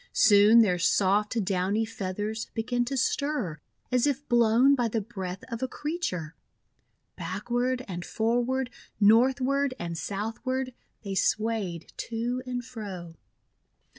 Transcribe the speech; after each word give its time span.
Soon 0.13 0.61
their 0.63 0.79
soft, 0.79 1.45
downy 1.45 1.85
feathers 1.85 2.45
began 2.55 2.83
to 2.85 2.97
stir 2.97 3.61
as 3.91 4.07
if 4.07 4.27
blown 4.27 4.73
by 4.73 4.87
the 4.87 4.99
breath 4.99 5.43
of 5.49 5.61
a 5.61 5.67
creature. 5.67 6.33
Backward 7.15 7.85
and 7.87 8.03
forward, 8.03 8.71
northward 8.99 9.75
and 9.77 9.95
south 9.95 10.43
ward, 10.43 10.73
they 11.03 11.13
swayed 11.13 11.93
to 12.09 12.41
and 12.47 12.65
fro. 12.65 13.13